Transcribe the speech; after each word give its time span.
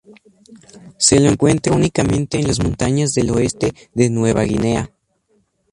Se 0.97 1.19
lo 1.19 1.29
encuentra 1.29 1.75
únicamente 1.75 2.39
en 2.39 2.47
las 2.47 2.59
montañas 2.59 3.13
del 3.13 3.29
oeste 3.29 3.71
de 3.93 4.09
Nueva 4.09 4.41
Guinea. 4.45 4.91